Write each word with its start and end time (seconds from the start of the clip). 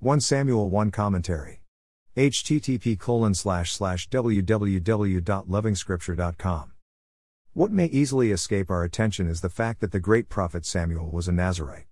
1 0.00 0.20
Samuel 0.20 0.70
1 0.70 0.92
Commentary. 0.92 1.60
http 2.16 2.96
colon 3.00 3.34
slash 3.34 3.72
slash 3.72 4.08
www.lovingscripture.com. 4.08 6.72
What 7.52 7.72
may 7.72 7.86
easily 7.86 8.30
escape 8.30 8.70
our 8.70 8.84
attention 8.84 9.26
is 9.26 9.40
the 9.40 9.48
fact 9.48 9.80
that 9.80 9.90
the 9.90 9.98
great 9.98 10.28
prophet 10.28 10.64
Samuel 10.64 11.10
was 11.10 11.26
a 11.26 11.32
Nazarite. 11.32 11.86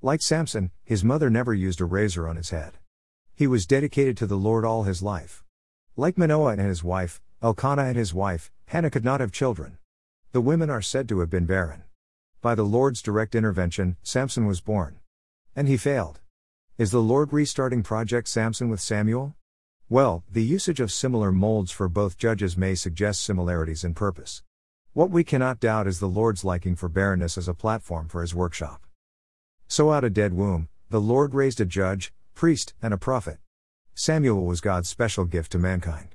Like 0.00 0.22
Samson, 0.22 0.70
his 0.84 1.04
mother 1.04 1.28
never 1.28 1.52
used 1.52 1.82
a 1.82 1.84
razor 1.84 2.26
on 2.26 2.36
his 2.36 2.48
head. 2.48 2.78
He 3.34 3.46
was 3.46 3.66
dedicated 3.66 4.16
to 4.16 4.26
the 4.26 4.38
Lord 4.38 4.64
all 4.64 4.84
his 4.84 5.02
life. 5.02 5.44
Like 5.98 6.16
Manoah 6.16 6.52
and 6.52 6.62
his 6.62 6.82
wife, 6.82 7.20
Elkanah 7.42 7.84
and 7.84 7.98
his 7.98 8.14
wife, 8.14 8.50
Hannah 8.68 8.88
could 8.88 9.04
not 9.04 9.20
have 9.20 9.32
children. 9.32 9.76
The 10.32 10.40
women 10.40 10.70
are 10.70 10.80
said 10.80 11.10
to 11.10 11.20
have 11.20 11.28
been 11.28 11.44
barren. 11.44 11.82
By 12.40 12.54
the 12.54 12.62
Lord's 12.62 13.02
direct 13.02 13.34
intervention, 13.34 13.98
Samson 14.02 14.46
was 14.46 14.62
born. 14.62 15.00
And 15.54 15.68
he 15.68 15.76
failed. 15.76 16.20
Is 16.80 16.92
the 16.92 17.02
Lord 17.02 17.30
restarting 17.34 17.82
Project 17.82 18.26
Samson 18.26 18.70
with 18.70 18.80
Samuel? 18.80 19.34
Well, 19.90 20.24
the 20.32 20.42
usage 20.42 20.80
of 20.80 20.90
similar 20.90 21.30
molds 21.30 21.70
for 21.70 21.90
both 21.90 22.16
judges 22.16 22.56
may 22.56 22.74
suggest 22.74 23.22
similarities 23.22 23.84
in 23.84 23.92
purpose. 23.92 24.42
What 24.94 25.10
we 25.10 25.22
cannot 25.22 25.60
doubt 25.60 25.86
is 25.86 26.00
the 26.00 26.08
Lord's 26.08 26.42
liking 26.42 26.76
for 26.76 26.88
barrenness 26.88 27.36
as 27.36 27.48
a 27.48 27.52
platform 27.52 28.08
for 28.08 28.22
his 28.22 28.34
workshop. 28.34 28.86
So 29.68 29.92
out 29.92 30.04
of 30.04 30.14
dead 30.14 30.32
womb, 30.32 30.70
the 30.88 31.02
Lord 31.02 31.34
raised 31.34 31.60
a 31.60 31.66
judge, 31.66 32.14
priest, 32.34 32.72
and 32.80 32.94
a 32.94 32.96
prophet. 32.96 33.40
Samuel 33.94 34.46
was 34.46 34.62
God's 34.62 34.88
special 34.88 35.26
gift 35.26 35.52
to 35.52 35.58
mankind. 35.58 36.14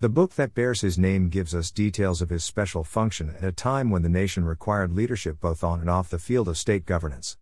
The 0.00 0.08
book 0.08 0.34
that 0.34 0.54
bears 0.54 0.80
his 0.80 0.98
name 0.98 1.28
gives 1.28 1.54
us 1.54 1.70
details 1.70 2.20
of 2.20 2.30
his 2.30 2.42
special 2.42 2.82
function 2.82 3.36
at 3.36 3.44
a 3.44 3.52
time 3.52 3.90
when 3.90 4.02
the 4.02 4.08
nation 4.08 4.44
required 4.44 4.90
leadership 4.90 5.38
both 5.38 5.62
on 5.62 5.78
and 5.78 5.88
off 5.88 6.10
the 6.10 6.18
field 6.18 6.48
of 6.48 6.58
state 6.58 6.84
governance. 6.84 7.36